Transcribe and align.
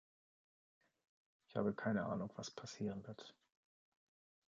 Ich 1.45 1.55
habe 1.55 1.75
keine 1.75 2.07
Ahnung, 2.07 2.31
was 2.35 2.49
passieren 2.49 3.05
wird. 3.05 3.35